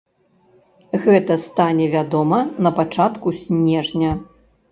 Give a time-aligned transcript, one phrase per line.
[1.03, 4.11] Гэта стане вядома на пачатку снежня.